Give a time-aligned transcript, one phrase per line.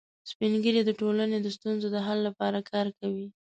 [0.29, 3.27] سپین ږیری د ټولنې د ستونزو د حل لپاره کار کوي